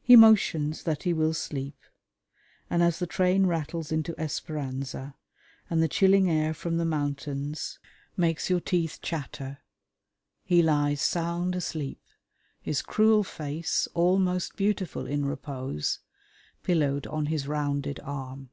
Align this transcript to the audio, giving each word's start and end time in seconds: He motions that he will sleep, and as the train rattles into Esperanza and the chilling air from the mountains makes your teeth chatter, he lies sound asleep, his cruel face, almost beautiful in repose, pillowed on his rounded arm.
He 0.00 0.16
motions 0.16 0.84
that 0.84 1.02
he 1.02 1.12
will 1.12 1.34
sleep, 1.34 1.76
and 2.70 2.82
as 2.82 2.98
the 2.98 3.06
train 3.06 3.44
rattles 3.44 3.92
into 3.92 4.18
Esperanza 4.18 5.16
and 5.68 5.82
the 5.82 5.86
chilling 5.86 6.30
air 6.30 6.54
from 6.54 6.78
the 6.78 6.84
mountains 6.86 7.78
makes 8.16 8.48
your 8.48 8.60
teeth 8.60 9.00
chatter, 9.02 9.58
he 10.44 10.62
lies 10.62 11.02
sound 11.02 11.54
asleep, 11.54 12.00
his 12.62 12.80
cruel 12.80 13.22
face, 13.22 13.86
almost 13.92 14.56
beautiful 14.56 15.06
in 15.06 15.26
repose, 15.26 15.98
pillowed 16.62 17.06
on 17.06 17.26
his 17.26 17.46
rounded 17.46 18.00
arm. 18.00 18.48